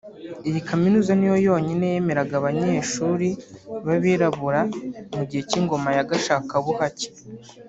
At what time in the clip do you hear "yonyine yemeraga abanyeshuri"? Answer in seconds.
1.47-3.29